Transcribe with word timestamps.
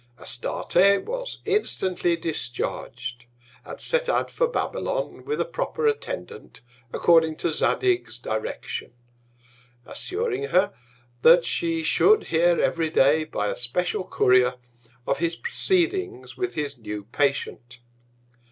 Astarte 0.17 1.03
was 1.05 1.41
instantly 1.45 2.15
discharg'd, 2.17 3.25
and 3.63 3.79
set 3.79 4.09
out 4.09 4.31
for 4.31 4.47
Babylon, 4.47 5.23
with 5.25 5.39
a 5.39 5.45
proper 5.45 5.85
Attendant, 5.85 6.61
according 6.91 7.35
to 7.35 7.51
Zadig's 7.51 8.17
Direction; 8.17 8.93
assuring 9.85 10.45
her 10.45 10.73
that 11.21 11.45
she 11.45 11.83
should 11.83 12.23
hear 12.23 12.59
every 12.59 12.89
Day, 12.89 13.25
by 13.25 13.49
a 13.49 13.55
special 13.55 14.03
Courier, 14.03 14.55
of 15.05 15.19
his 15.19 15.35
Proceedings 15.35 16.35
with 16.35 16.55
his 16.55 16.79
new 16.79 17.03
Patient. 17.03 17.77